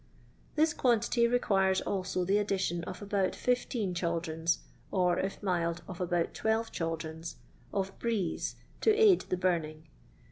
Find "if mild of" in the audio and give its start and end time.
5.19-6.01